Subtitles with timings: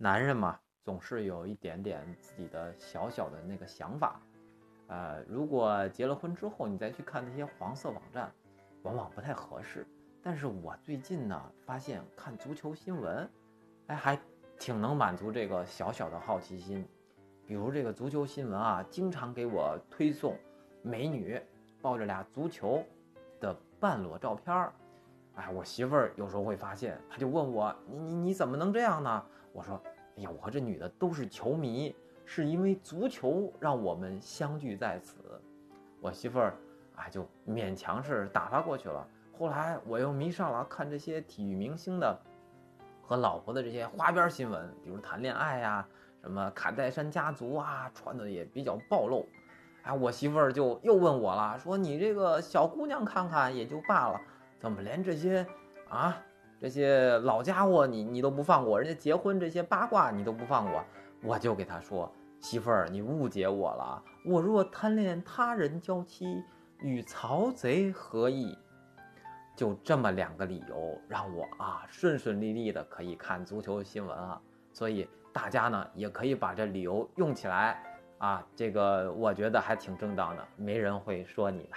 [0.00, 4.22] 男人嘛，总是有一点点自己的小小的那个想法。
[4.86, 8.32] 呃，如果结了婚之后你再去看那些黄色网站，
[8.84, 9.84] 往往不太合适。
[10.22, 13.28] 但是我最近呢，发现看足球新闻，
[13.88, 14.16] 哎，还
[14.56, 16.86] 挺能满足这个小小的好奇心。
[17.44, 20.38] 比如这个足球新闻啊，经常给我推送
[20.80, 21.42] 美女
[21.82, 22.84] 抱着俩足球
[23.40, 24.72] 的半裸照片儿。
[25.38, 29.80] 哎，我媳妇儿有时候会发现，她就问我：“你你你怎么能这样呢？”我说
[30.18, 31.94] ：“哎呀，我和这女的都是球迷。”
[32.30, 35.16] 是因为足球让我们相聚在此，
[35.98, 36.54] 我媳妇儿
[36.94, 39.08] 啊就勉强是打发过去了。
[39.38, 42.20] 后来我又迷上了看这些体育明星的
[43.00, 45.88] 和老婆的这些花边新闻，比如谈恋爱呀，
[46.20, 49.26] 什么卡戴珊家族啊，穿的也比较暴露。
[49.84, 54.20] 哎，我媳妇儿就又问我了，说你这个小姑娘看看也就罢了，
[54.58, 55.46] 怎么连这些
[55.88, 56.20] 啊
[56.60, 58.80] 这些老家伙你你都不放过？
[58.80, 60.84] 人家结婚这些八卦你都不放过？
[61.22, 62.12] 我就给他说。
[62.40, 64.00] 媳妇儿，你误解我了。
[64.24, 66.40] 我若贪恋他人娇妻，
[66.78, 68.56] 与曹贼何异？
[69.56, 74.40] 就这么两个理由，让我啊顺顺利利的可以看足球新闻啊。
[74.72, 77.82] 所以大家呢也可以把这理由用起来
[78.18, 78.46] 啊。
[78.54, 81.76] 这个我觉得还挺正当的，没人会说你的。